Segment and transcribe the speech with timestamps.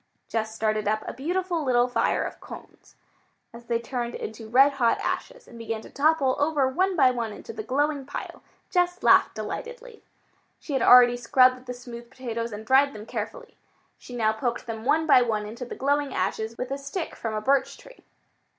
[0.27, 2.95] Jess started up a beautiful little fire of cones.
[3.53, 7.31] As they turned into red hot ashes and began to topple over one by one
[7.31, 8.41] into the glowing pile,
[8.71, 10.01] Jess laughed delightedly.
[10.59, 13.57] She had already scrubbed the smooth potatoes and dried them carefully.
[13.99, 17.35] She now poked them one by one into the glowing ashes with a stick from
[17.35, 18.03] a birch tree.